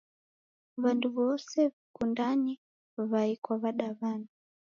[0.81, 2.53] W'andu w'ose w'ikundane,
[3.11, 4.29] wai kwa wadawana